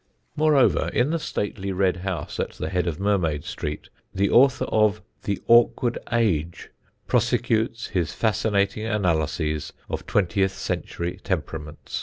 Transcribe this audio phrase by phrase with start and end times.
[0.35, 4.99] Moreover, in the stately red house at the head of Mermaid Street the author of
[5.25, 6.69] The Awkward Age
[7.05, 11.99] prosecutes his fascinating analyses of twentieth century temperaments.